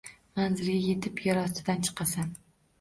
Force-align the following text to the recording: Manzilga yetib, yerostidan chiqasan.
Manzilga 0.39 0.77
yetib, 0.85 1.23
yerostidan 1.27 1.87
chiqasan. 1.91 2.37